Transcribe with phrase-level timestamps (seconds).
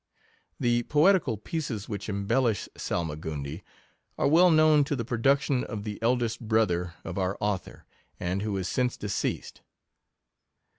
[0.59, 3.61] The poetical pieces which embellish Salmagundi,
[4.17, 7.85] are well known to be the production of the eldest brother of our author,
[8.19, 9.61] and who is since deceased.